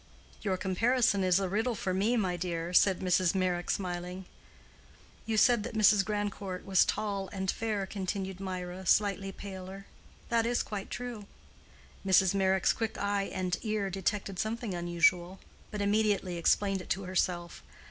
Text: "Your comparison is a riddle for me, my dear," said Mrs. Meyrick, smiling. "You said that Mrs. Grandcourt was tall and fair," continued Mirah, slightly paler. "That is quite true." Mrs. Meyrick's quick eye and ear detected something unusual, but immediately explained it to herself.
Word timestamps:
"Your 0.41 0.57
comparison 0.57 1.23
is 1.23 1.39
a 1.39 1.47
riddle 1.47 1.75
for 1.75 1.93
me, 1.93 2.17
my 2.17 2.35
dear," 2.35 2.73
said 2.73 3.01
Mrs. 3.01 3.35
Meyrick, 3.35 3.69
smiling. 3.69 4.25
"You 5.27 5.37
said 5.37 5.61
that 5.61 5.75
Mrs. 5.75 6.03
Grandcourt 6.03 6.65
was 6.65 6.85
tall 6.85 7.29
and 7.31 7.51
fair," 7.51 7.85
continued 7.85 8.39
Mirah, 8.39 8.87
slightly 8.87 9.31
paler. 9.31 9.85
"That 10.29 10.47
is 10.47 10.63
quite 10.63 10.89
true." 10.89 11.27
Mrs. 12.03 12.33
Meyrick's 12.33 12.73
quick 12.73 12.97
eye 12.97 13.25
and 13.31 13.55
ear 13.61 13.91
detected 13.91 14.39
something 14.39 14.73
unusual, 14.73 15.37
but 15.69 15.83
immediately 15.83 16.35
explained 16.37 16.81
it 16.81 16.89
to 16.89 17.03
herself. 17.03 17.61